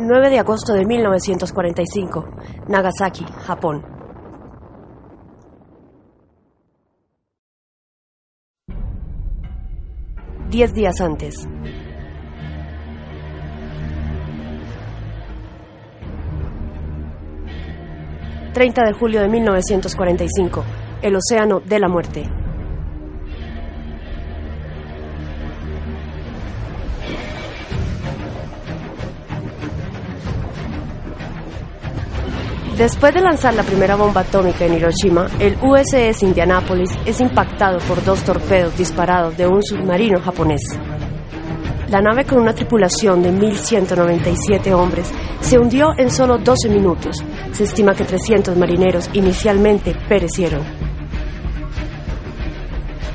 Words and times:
9 0.00 0.30
de 0.30 0.38
agosto 0.38 0.74
de 0.74 0.86
1945, 0.86 2.24
Nagasaki, 2.68 3.24
Japón. 3.24 3.84
Diez 10.50 10.72
días 10.72 11.00
antes. 11.00 11.48
...30 18.54 18.86
de 18.86 18.92
julio 18.92 19.20
de 19.20 19.28
1945... 19.28 20.64
...el 21.02 21.16
Océano 21.16 21.60
de 21.60 21.78
la 21.78 21.88
Muerte... 21.88 22.37
Después 32.78 33.12
de 33.12 33.20
lanzar 33.20 33.54
la 33.54 33.64
primera 33.64 33.96
bomba 33.96 34.20
atómica 34.20 34.64
en 34.64 34.74
Hiroshima, 34.74 35.26
el 35.40 35.56
USS 35.60 36.22
Indianapolis 36.22 36.90
es 37.04 37.20
impactado 37.20 37.78
por 37.80 38.04
dos 38.04 38.22
torpedos 38.22 38.78
disparados 38.78 39.36
de 39.36 39.48
un 39.48 39.60
submarino 39.64 40.20
japonés. 40.20 40.62
La 41.90 42.00
nave 42.00 42.24
con 42.24 42.38
una 42.38 42.54
tripulación 42.54 43.20
de 43.20 43.32
1.197 43.32 44.72
hombres 44.72 45.10
se 45.40 45.58
hundió 45.58 45.88
en 45.98 46.08
solo 46.08 46.38
12 46.38 46.68
minutos. 46.68 47.24
Se 47.50 47.64
estima 47.64 47.96
que 47.96 48.04
300 48.04 48.56
marineros 48.56 49.10
inicialmente 49.12 49.96
perecieron. 50.08 50.62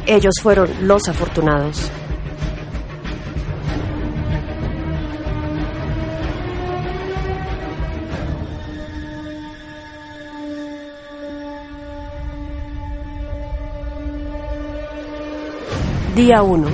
Ellos 0.06 0.34
fueron 0.42 0.70
los 0.82 1.08
afortunados. 1.08 1.90
Día 16.16 16.44
1. 16.44 16.68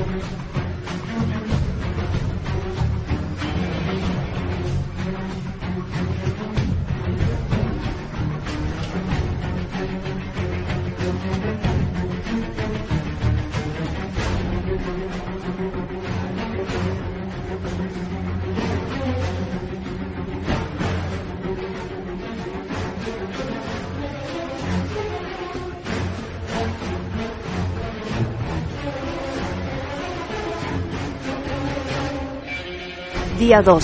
Día 33.39 33.61
2. 33.61 33.81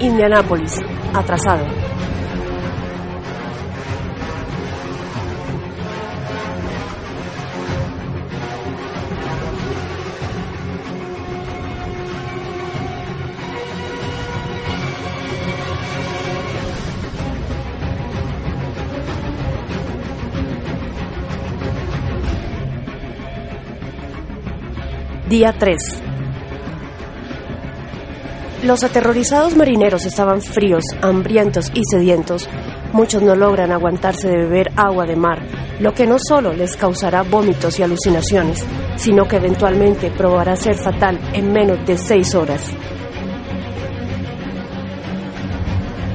Indianápolis, 0.00 0.72
atrasado. 1.12 1.85
Día 25.36 25.52
3. 25.52 25.76
Los 28.62 28.82
aterrorizados 28.84 29.54
marineros 29.54 30.06
estaban 30.06 30.40
fríos, 30.40 30.82
hambrientos 31.02 31.70
y 31.74 31.82
sedientos. 31.90 32.48
Muchos 32.94 33.20
no 33.20 33.34
logran 33.34 33.70
aguantarse 33.70 34.28
de 34.28 34.38
beber 34.38 34.72
agua 34.76 35.04
de 35.04 35.14
mar, 35.14 35.42
lo 35.78 35.92
que 35.92 36.06
no 36.06 36.16
solo 36.18 36.54
les 36.54 36.74
causará 36.74 37.20
vómitos 37.20 37.78
y 37.78 37.82
alucinaciones, 37.82 38.64
sino 38.96 39.28
que 39.28 39.36
eventualmente 39.36 40.10
probará 40.10 40.56
ser 40.56 40.76
fatal 40.78 41.20
en 41.34 41.52
menos 41.52 41.86
de 41.86 41.98
seis 41.98 42.34
horas. 42.34 42.72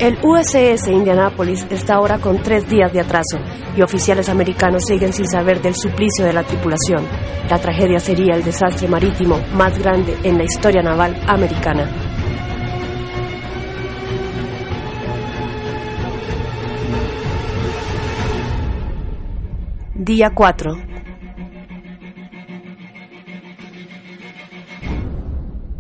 El 0.02 0.18
USS 0.24 0.88
Indianapolis 0.88 1.68
está 1.70 1.94
ahora 1.94 2.18
con 2.18 2.42
tres 2.42 2.68
días 2.68 2.92
de 2.92 3.02
atraso 3.02 3.38
y 3.78 3.84
oficiales 3.84 4.30
americanos 4.30 4.82
siguen 4.88 5.14
sin 5.14 5.28
saber 5.28 5.62
del 5.62 5.76
suplicio 5.76 6.26
de 6.26 6.34
la 6.34 6.42
tripulación. 6.42 7.06
La 7.48 7.60
tragedia 7.60 8.00
sería 8.00 8.34
el 8.34 8.44
desastre 8.44 8.88
marítimo 8.88 9.40
más 9.54 9.78
grande 9.78 10.18
en 10.24 10.40
la 10.40 10.44
historia 10.44 10.82
naval 10.82 11.16
americana. 11.28 11.88
Día 19.94 20.32
4. 20.34 20.91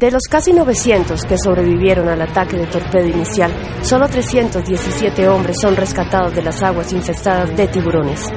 De 0.01 0.09
los 0.09 0.23
casi 0.28 0.51
900 0.51 1.25
que 1.25 1.38
sobrevivieron 1.38 2.09
al 2.09 2.23
ataque 2.23 2.57
de 2.57 2.66
torpedo 2.66 3.06
inicial, 3.06 3.51
solo 3.84 4.07
317 4.07 5.28
hombres 5.28 5.57
son 5.62 5.75
rescatados 5.75 6.34
de 6.34 6.41
las 6.41 6.63
aguas 6.63 6.91
infestadas 6.91 7.56
de 7.56 7.67
tiburones. 7.67 8.28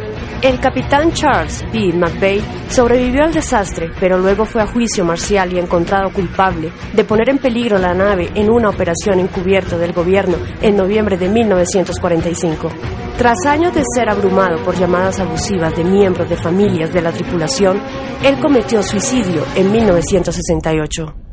El 0.42 0.60
capitán 0.60 1.10
Charles 1.12 1.64
B. 1.72 1.90
McVeigh 1.94 2.42
sobrevivió 2.68 3.24
al 3.24 3.32
desastre, 3.32 3.90
pero 3.98 4.18
luego 4.18 4.44
fue 4.44 4.60
a 4.60 4.66
juicio 4.66 5.06
marcial 5.06 5.54
y 5.54 5.58
encontrado 5.58 6.12
culpable 6.12 6.70
de 6.92 7.04
poner 7.04 7.30
en 7.30 7.38
peligro 7.38 7.78
la 7.78 7.94
nave 7.94 8.30
en 8.34 8.50
una 8.50 8.68
operación 8.68 9.20
encubierta 9.20 9.78
del 9.78 9.94
gobierno 9.94 10.36
en 10.60 10.76
noviembre 10.76 11.16
de 11.16 11.30
1945. 11.30 12.68
Tras 13.16 13.38
años 13.46 13.74
de 13.74 13.84
ser 13.94 14.10
abrumado 14.10 14.62
por 14.62 14.78
llamadas 14.78 15.18
abusivas 15.18 15.74
de 15.74 15.84
miembros 15.84 16.28
de 16.28 16.36
familias 16.36 16.92
de 16.92 17.00
la 17.00 17.10
tripulación, 17.10 17.80
él 18.22 18.38
cometió 18.38 18.82
suicidio 18.82 19.46
en 19.56 19.72
1968. 19.72 21.23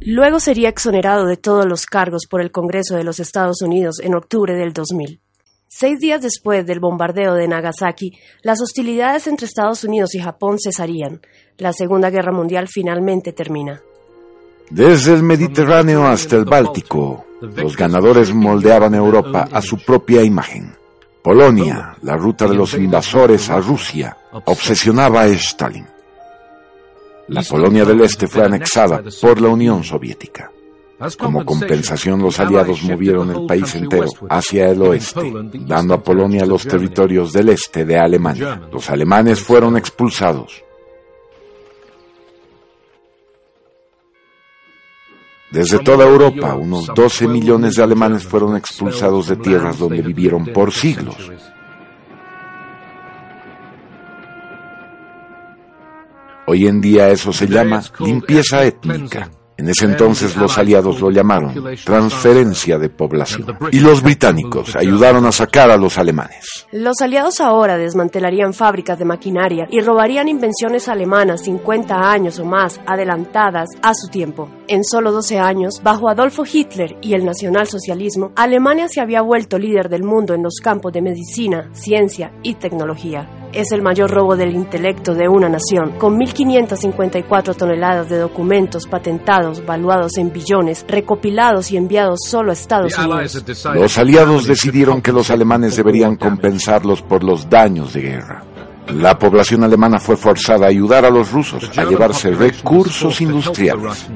Luego 0.00 0.40
sería 0.40 0.68
exonerado 0.68 1.26
de 1.26 1.36
todos 1.36 1.66
los 1.66 1.86
cargos 1.86 2.26
por 2.28 2.40
el 2.40 2.50
Congreso 2.50 2.96
de 2.96 3.04
los 3.04 3.20
Estados 3.20 3.62
Unidos 3.62 4.00
en 4.02 4.14
octubre 4.14 4.54
del 4.54 4.72
2000. 4.72 5.20
Seis 5.76 5.98
días 5.98 6.22
después 6.22 6.64
del 6.66 6.78
bombardeo 6.78 7.34
de 7.34 7.48
Nagasaki, 7.48 8.12
las 8.42 8.60
hostilidades 8.60 9.26
entre 9.26 9.46
Estados 9.46 9.82
Unidos 9.82 10.14
y 10.14 10.20
Japón 10.20 10.58
cesarían. 10.62 11.20
La 11.58 11.72
Segunda 11.72 12.10
Guerra 12.10 12.32
Mundial 12.32 12.68
finalmente 12.68 13.32
termina. 13.32 13.80
Desde 14.70 15.14
el 15.14 15.22
Mediterráneo 15.22 16.06
hasta 16.06 16.36
el 16.36 16.44
Báltico, 16.44 17.24
los 17.40 17.76
ganadores 17.76 18.32
moldeaban 18.32 18.94
Europa 18.94 19.48
a 19.50 19.60
su 19.60 19.78
propia 19.84 20.22
imagen. 20.22 20.74
Polonia, 21.22 21.96
la 22.02 22.16
ruta 22.16 22.46
de 22.46 22.54
los 22.54 22.74
invasores 22.74 23.50
a 23.50 23.58
Rusia, 23.58 24.16
obsesionaba 24.44 25.22
a 25.22 25.26
Stalin. 25.28 25.86
La 27.28 27.42
Polonia 27.42 27.84
del 27.84 28.00
Este 28.02 28.26
fue 28.26 28.44
anexada 28.44 29.02
por 29.20 29.40
la 29.40 29.48
Unión 29.48 29.82
Soviética. 29.82 30.50
Como 31.18 31.44
compensación, 31.44 32.22
los 32.22 32.38
aliados 32.38 32.82
movieron 32.82 33.30
el 33.30 33.46
país 33.46 33.74
entero 33.74 34.08
hacia 34.28 34.68
el 34.68 34.80
oeste, 34.82 35.32
dando 35.66 35.94
a 35.94 36.02
Polonia 36.02 36.46
los 36.46 36.66
territorios 36.66 37.32
del 37.32 37.48
este 37.48 37.84
de 37.84 37.98
Alemania. 37.98 38.62
Los 38.72 38.88
alemanes 38.90 39.40
fueron 39.40 39.76
expulsados. 39.76 40.62
Desde 45.50 45.78
toda 45.80 46.04
Europa, 46.04 46.54
unos 46.54 46.86
12 46.94 47.28
millones 47.28 47.76
de 47.76 47.82
alemanes 47.82 48.24
fueron 48.24 48.56
expulsados 48.56 49.28
de 49.28 49.36
tierras 49.36 49.78
donde 49.78 50.02
vivieron 50.02 50.46
por 50.46 50.72
siglos. 50.72 51.30
Hoy 56.54 56.68
en 56.68 56.80
día 56.80 57.08
eso 57.08 57.32
se 57.32 57.48
llama 57.48 57.82
limpieza 57.98 58.62
étnica. 58.62 59.28
En 59.56 59.68
ese 59.68 59.86
entonces 59.86 60.36
los 60.36 60.56
aliados 60.56 61.00
lo 61.00 61.10
llamaron 61.10 61.52
transferencia 61.84 62.78
de 62.78 62.90
población. 62.90 63.58
Y 63.72 63.80
los 63.80 64.04
británicos 64.04 64.76
ayudaron 64.76 65.26
a 65.26 65.32
sacar 65.32 65.72
a 65.72 65.76
los 65.76 65.98
alemanes. 65.98 66.64
Los 66.70 67.00
aliados 67.00 67.40
ahora 67.40 67.76
desmantelarían 67.76 68.54
fábricas 68.54 69.00
de 69.00 69.04
maquinaria 69.04 69.66
y 69.68 69.80
robarían 69.80 70.28
invenciones 70.28 70.88
alemanas 70.88 71.42
50 71.42 72.08
años 72.08 72.38
o 72.38 72.44
más 72.44 72.80
adelantadas 72.86 73.70
a 73.82 73.94
su 73.94 74.06
tiempo. 74.06 74.48
En 74.68 74.84
solo 74.84 75.10
12 75.10 75.40
años, 75.40 75.80
bajo 75.82 76.08
Adolfo 76.08 76.44
Hitler 76.44 76.98
y 77.02 77.14
el 77.14 77.24
nacionalsocialismo, 77.24 78.30
Alemania 78.36 78.86
se 78.86 79.00
había 79.00 79.22
vuelto 79.22 79.58
líder 79.58 79.88
del 79.88 80.04
mundo 80.04 80.34
en 80.34 80.44
los 80.44 80.60
campos 80.62 80.92
de 80.92 81.02
medicina, 81.02 81.70
ciencia 81.72 82.32
y 82.44 82.54
tecnología 82.54 83.28
es 83.54 83.72
el 83.72 83.82
mayor 83.82 84.10
robo 84.10 84.36
del 84.36 84.54
intelecto 84.54 85.14
de 85.14 85.28
una 85.28 85.48
nación, 85.48 85.92
con 85.98 86.18
1.554 86.18 87.56
toneladas 87.56 88.08
de 88.08 88.18
documentos 88.18 88.86
patentados, 88.86 89.64
valuados 89.64 90.16
en 90.18 90.32
billones, 90.32 90.84
recopilados 90.88 91.70
y 91.70 91.76
enviados 91.76 92.20
solo 92.26 92.50
a 92.50 92.54
Estados 92.54 92.96
Unidos. 92.98 93.44
Los 93.74 93.98
aliados 93.98 94.46
decidieron 94.46 95.00
que 95.00 95.12
los 95.12 95.30
alemanes 95.30 95.76
deberían 95.76 96.16
compensarlos 96.16 97.02
por 97.02 97.22
los 97.22 97.48
daños 97.48 97.92
de 97.92 98.02
guerra. 98.02 98.44
La 98.88 99.18
población 99.18 99.64
alemana 99.64 99.98
fue 99.98 100.16
forzada 100.16 100.66
a 100.66 100.68
ayudar 100.68 101.06
a 101.06 101.10
los 101.10 101.32
rusos 101.32 101.70
a 101.76 101.84
llevarse 101.84 102.30
recursos 102.32 103.20
industriales. 103.20 104.06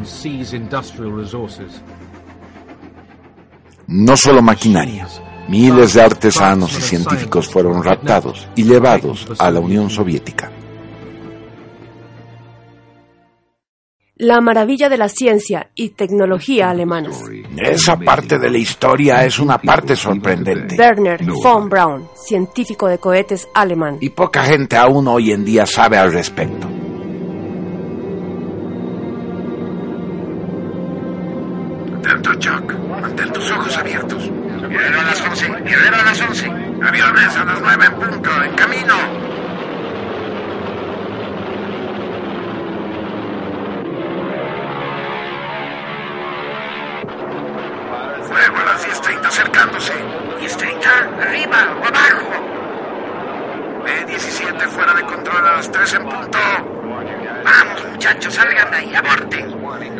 No 3.86 4.16
solo 4.16 4.42
maquinaria, 4.42 5.08
Miles 5.48 5.94
de 5.94 6.02
artesanos 6.02 6.76
y 6.78 6.82
científicos 6.82 7.48
fueron 7.48 7.82
raptados 7.82 8.46
y 8.54 8.64
llevados 8.64 9.26
a 9.38 9.50
la 9.50 9.60
Unión 9.60 9.88
Soviética. 9.88 10.52
La 14.16 14.40
maravilla 14.40 14.88
de 14.88 14.98
la 14.98 15.08
ciencia 15.08 15.70
y 15.74 15.90
tecnología 15.90 16.68
alemanas. 16.68 17.22
Esa 17.56 17.96
parte 17.96 18.38
de 18.38 18.50
la 18.50 18.58
historia 18.58 19.24
es 19.24 19.38
una 19.38 19.58
parte 19.58 19.94
sorprendente. 19.94 20.76
Werner 20.76 21.24
von 21.24 21.68
Braun, 21.68 22.08
científico 22.14 22.88
de 22.88 22.98
cohetes 22.98 23.48
alemán. 23.54 23.98
Y 24.00 24.10
poca 24.10 24.42
gente 24.42 24.76
aún 24.76 25.06
hoy 25.06 25.30
en 25.30 25.44
día 25.44 25.64
sabe 25.66 25.96
al 25.96 26.12
respecto. 26.12 26.68
Atento, 32.08 32.34
Chuck. 32.38 32.74
Mantén 33.00 33.32
tus 33.32 33.50
ojos 33.50 33.76
abiertos. 33.76 34.30
Guerrero 34.66 35.00
a 35.00 35.04
las 35.04 35.20
11. 35.20 35.46
Guerrero 35.62 35.96
a 35.96 36.02
las 36.02 36.20
11. 36.20 36.46
Aviones 36.82 37.36
a 37.36 37.44
las 37.44 37.60
9 37.60 37.84
en 37.86 37.94
punto. 37.94 38.42
En 38.42 38.54
camino. 38.54 38.94
Fuego 48.24 48.56
a 48.56 48.64
las 48.64 48.86
10.30 48.86 49.26
acercándose. 49.26 49.92
10.30. 50.40 51.22
Arriba 51.22 51.76
o 51.80 51.86
abajo. 51.86 52.28
B-17 53.84 54.68
fuera 54.68 54.94
de 54.94 55.02
control 55.04 55.46
a 55.46 55.52
las 55.56 55.70
3 55.70 55.94
en 55.94 56.08
punto. 56.08 56.38
Vamos, 57.44 57.84
muchachos, 57.92 58.34
salgan 58.34 58.70
de 58.72 58.76
ahí, 58.76 58.94
aborten. 58.94 59.54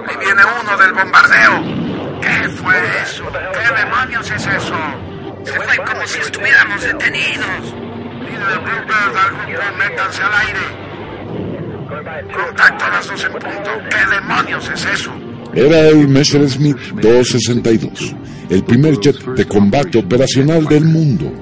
Ahí 0.06 0.16
viene 0.16 0.42
uno 0.60 0.76
del 0.76 0.92
bombardeo. 0.92 1.87
¿Qué 2.28 2.48
fue 2.50 2.74
eso? 3.02 3.24
¿Qué 3.32 3.80
demonios 3.80 4.30
es 4.30 4.46
eso? 4.46 4.76
Se 5.44 5.52
fue 5.52 5.76
como 5.84 6.06
si 6.06 6.18
estuviéramos 6.18 6.82
detenidos. 6.82 7.74
Líder 8.20 8.60
Bluebird, 8.60 9.16
al 9.16 9.30
grupo, 9.46 9.64
métanse 9.78 10.22
al 10.22 10.32
aire. 10.46 10.88
Contacto 12.34 12.84
las 12.88 13.08
12 13.08 13.26
en 13.26 13.32
punto. 13.32 13.70
¿Qué 13.88 14.14
demonios 14.14 14.68
es 14.68 14.86
eso? 14.86 15.12
Era 15.54 15.88
el 15.88 16.08
Messerschmitt 16.08 16.76
262, 17.00 18.14
el 18.50 18.64
primer 18.64 19.00
jet 19.00 19.16
de 19.24 19.46
combate 19.46 19.98
operacional 19.98 20.66
del 20.66 20.84
mundo. 20.84 21.32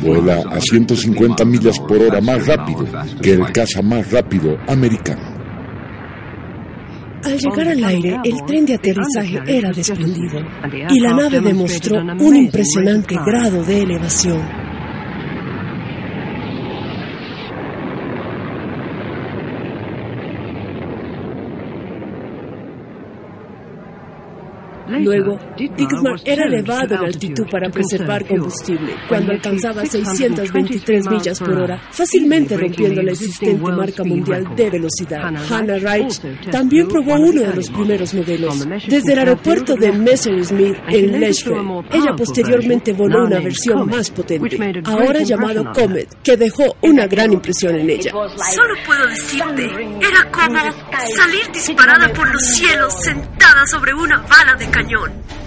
Vuela 0.00 0.42
a 0.50 0.60
150 0.60 1.44
millas 1.44 1.78
por 1.80 1.98
hora 2.02 2.20
más 2.20 2.46
rápido 2.46 2.86
que 3.22 3.32
el 3.32 3.52
caza 3.52 3.82
más 3.82 4.10
rápido 4.10 4.58
americano. 4.66 5.29
Al 7.24 7.38
llegar 7.38 7.68
al 7.68 7.84
aire, 7.84 8.16
el 8.24 8.44
tren 8.46 8.66
de 8.66 8.74
aterrizaje 8.74 9.40
era 9.46 9.72
desprendido 9.72 10.40
y 10.90 11.00
la 11.00 11.12
nave 11.12 11.40
demostró 11.40 12.00
un 12.00 12.36
impresionante 12.36 13.14
grado 13.14 13.62
de 13.62 13.82
elevación. 13.82 14.59
Luego, 24.98 25.38
Dickman 25.56 26.16
era 26.24 26.46
elevado 26.46 26.94
en 26.94 27.04
altitud 27.04 27.44
para 27.50 27.70
preservar 27.70 28.26
combustible. 28.26 28.94
Cuando 29.08 29.32
alcanzaba 29.32 29.84
623 29.84 31.08
millas 31.08 31.38
por 31.38 31.58
hora, 31.58 31.80
fácilmente 31.90 32.56
rompiendo 32.56 33.02
la 33.02 33.12
existente 33.12 33.70
marca 33.70 34.04
mundial 34.04 34.54
de 34.56 34.70
velocidad. 34.70 35.32
Hannah 35.50 35.78
Wright 35.78 36.50
también 36.50 36.88
probó 36.88 37.14
uno 37.14 37.42
de 37.42 37.54
los 37.54 37.70
primeros 37.70 38.14
modelos. 38.14 38.66
Desde 38.88 39.12
el 39.12 39.18
aeropuerto 39.20 39.76
de 39.76 39.92
Messerschmitt 39.92 40.76
en 40.88 41.20
Lechfeld, 41.20 41.84
ella 41.92 42.14
posteriormente 42.16 42.92
voló 42.92 43.24
una 43.24 43.40
versión 43.40 43.88
más 43.88 44.10
potente, 44.10 44.58
ahora 44.84 45.22
llamado 45.22 45.72
Comet, 45.72 46.08
que 46.22 46.36
dejó 46.36 46.76
una 46.82 47.06
gran 47.06 47.32
impresión 47.32 47.76
en 47.76 47.90
ella. 47.90 48.12
Solo 48.12 48.74
puedo 48.86 49.06
decirte, 49.06 49.64
era 49.64 50.30
como 50.30 50.58
salir 51.16 51.52
disparada 51.52 52.12
por 52.12 52.30
los 52.32 52.42
cielos 52.42 52.94
sentada 53.02 53.39
sobre 53.66 53.92
una 53.92 54.18
bala 54.18 54.54
de 54.54 54.70
cañón. 54.70 55.39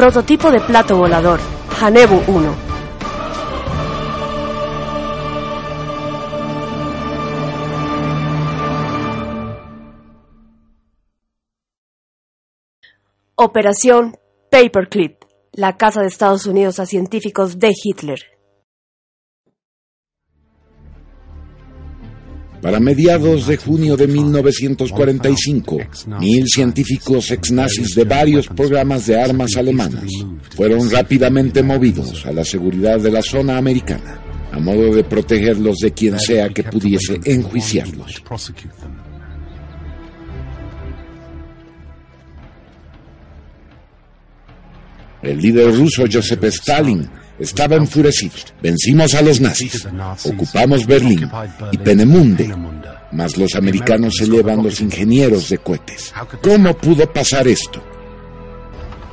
Prototipo 0.00 0.50
de 0.50 0.62
plato 0.62 0.96
volador, 0.96 1.38
Hanebu 1.78 2.22
1. 2.26 2.56
Operación 13.34 14.16
Paperclip, 14.50 15.22
la 15.52 15.76
casa 15.76 16.00
de 16.00 16.06
Estados 16.06 16.46
Unidos 16.46 16.80
a 16.80 16.86
científicos 16.86 17.58
de 17.58 17.70
Hitler. 17.84 18.39
Para 22.62 22.78
mediados 22.78 23.46
de 23.46 23.56
junio 23.56 23.96
de 23.96 24.06
1945, 24.06 25.78
mil 26.20 26.46
científicos 26.46 27.30
ex-nazis 27.30 27.94
de 27.94 28.04
varios 28.04 28.48
programas 28.48 29.06
de 29.06 29.18
armas 29.18 29.56
alemanas 29.56 30.04
fueron 30.54 30.90
rápidamente 30.90 31.62
movidos 31.62 32.26
a 32.26 32.32
la 32.32 32.44
seguridad 32.44 33.00
de 33.00 33.10
la 33.10 33.22
zona 33.22 33.56
americana, 33.56 34.20
a 34.52 34.58
modo 34.58 34.94
de 34.94 35.04
protegerlos 35.04 35.78
de 35.78 35.92
quien 35.92 36.18
sea 36.18 36.50
que 36.50 36.64
pudiese 36.64 37.18
enjuiciarlos. 37.24 38.22
El 45.22 45.40
líder 45.40 45.74
ruso 45.74 46.04
Joseph 46.10 46.44
Stalin 46.44 47.08
estaba 47.40 47.76
enfurecido. 47.76 48.32
Vencimos 48.62 49.14
a 49.14 49.22
los 49.22 49.40
nazis, 49.40 49.86
ocupamos 50.24 50.86
Berlín 50.86 51.28
y 51.72 51.78
Penemunde, 51.78 52.54
mas 53.12 53.36
los 53.36 53.54
americanos 53.54 54.14
se 54.16 54.26
llevan 54.26 54.62
los 54.62 54.80
ingenieros 54.80 55.48
de 55.48 55.58
cohetes. 55.58 56.12
¿Cómo 56.42 56.76
pudo 56.76 57.10
pasar 57.12 57.48
esto? 57.48 57.82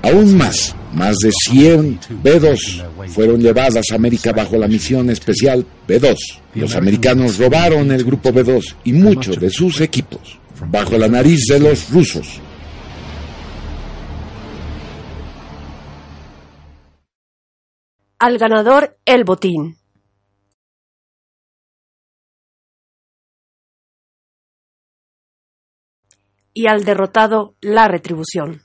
Aún 0.04 0.38
más, 0.38 0.76
más 0.94 1.18
de 1.18 1.32
100 1.32 2.00
B-2 2.24 3.08
fueron 3.08 3.42
llevadas 3.42 3.86
a 3.92 3.96
América 3.96 4.32
bajo 4.32 4.58
la 4.58 4.68
misión 4.68 5.10
especial 5.10 5.66
B-2. 5.88 6.18
Los 6.56 6.76
americanos 6.76 7.38
robaron 7.38 7.92
el 7.92 8.04
grupo 8.04 8.32
B-2 8.32 8.76
y 8.84 8.94
muchos 8.94 9.40
de 9.40 9.50
sus 9.50 9.82
equipos, 9.82 10.38
bajo 10.68 10.98
la 10.98 11.08
nariz 11.08 11.46
de 11.50 11.60
los 11.60 11.90
rusos. 11.90 12.40
Al 18.20 18.40
ganador, 18.40 18.98
el 19.06 19.24
botín. 19.26 19.78
Y 26.52 26.66
al 26.66 26.84
derrotado, 26.84 27.54
la 27.62 27.88
retribución. 27.88 28.64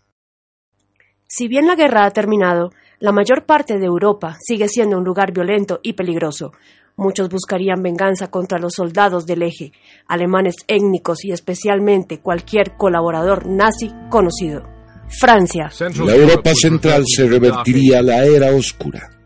Si 1.28 1.49
bien 1.49 1.66
la 1.66 1.75
guerra 1.75 2.06
ha 2.06 2.11
terminado, 2.12 2.71
la 2.99 3.12
mayor 3.12 3.44
parte 3.44 3.78
de 3.78 3.85
Europa 3.85 4.38
sigue 4.40 4.68
siendo 4.68 4.97
un 4.97 5.04
lugar 5.04 5.35
violento 5.35 5.80
y 5.82 5.92
peligroso. 5.92 6.52
Muchos 6.97 7.28
buscarían 7.28 7.82
venganza 7.82 8.30
contra 8.30 8.59
los 8.59 8.73
soldados 8.73 9.26
del 9.26 9.42
eje, 9.42 9.73
alemanes 10.09 10.54
étnicos 10.66 11.26
y 11.26 11.32
especialmente 11.32 12.21
cualquier 12.21 12.78
colaborador 12.78 13.47
nazi 13.47 13.92
conocido. 14.09 14.62
Francia. 15.11 15.68
La 16.06 16.14
Europa 16.14 16.54
central 16.54 17.04
se 17.06 17.28
revertiría 17.28 17.99
a 17.99 18.02
la 18.02 18.25
era 18.25 18.54
oscura. 18.54 19.22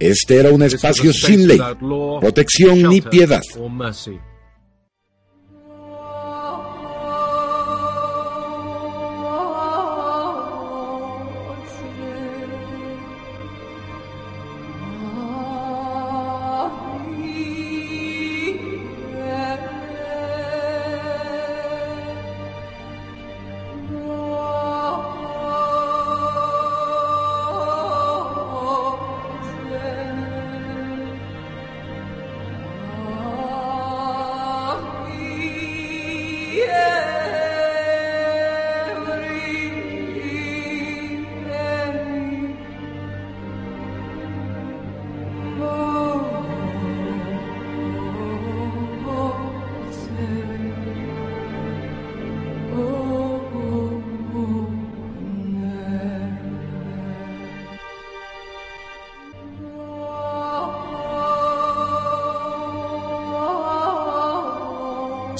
Este 0.00 0.38
era 0.38 0.50
un 0.50 0.62
espacio 0.62 1.12
sin 1.12 1.46
ley, 1.46 1.60
protección 2.20 2.88
ni 2.88 3.02
piedad. 3.02 3.42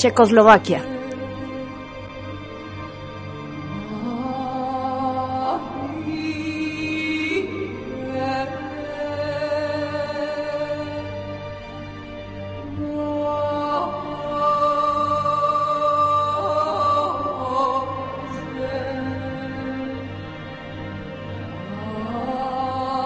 Checoslovaquia. 0.00 0.82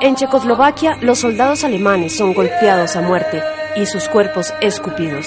En 0.00 0.14
Checoslovaquia, 0.14 0.96
los 1.00 1.18
soldados 1.18 1.64
alemanes 1.64 2.16
son 2.16 2.34
golpeados 2.34 2.94
a 2.94 3.00
muerte 3.00 3.42
y 3.74 3.84
sus 3.86 4.06
cuerpos 4.06 4.54
escupidos. 4.60 5.26